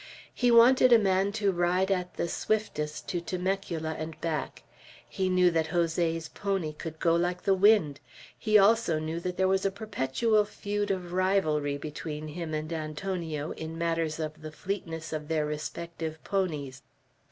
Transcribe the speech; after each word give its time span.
He 0.33 0.49
wanted 0.49 0.91
a 0.91 0.97
man 0.97 1.31
to 1.33 1.51
ride 1.51 1.91
at 1.91 2.15
the 2.15 2.27
swiftest 2.27 3.07
to 3.09 3.21
Temecula 3.21 3.91
and 3.99 4.19
back. 4.19 4.63
He 5.07 5.29
knew 5.29 5.51
that 5.51 5.67
Jose's 5.67 6.27
pony 6.29 6.73
could 6.73 6.97
go 6.97 7.15
like 7.15 7.43
the 7.43 7.53
wind. 7.53 7.99
He 8.35 8.57
also 8.57 8.97
knew 8.97 9.19
that 9.19 9.37
there 9.37 9.47
was 9.47 9.63
a 9.63 9.69
perpetual 9.69 10.43
feud 10.43 10.89
of 10.89 11.13
rivalry 11.13 11.77
between 11.77 12.29
him 12.29 12.51
and 12.55 12.73
Antonio, 12.73 13.51
in 13.51 13.77
matter 13.77 14.05
of 14.19 14.41
the 14.41 14.51
fleetness 14.51 15.13
of 15.13 15.27
their 15.27 15.45
respective 15.45 16.23
ponies. 16.23 16.81